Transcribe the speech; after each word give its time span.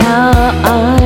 Yeah. 0.00 0.99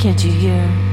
Can't 0.00 0.24
you 0.24 0.32
hear? 0.32 0.89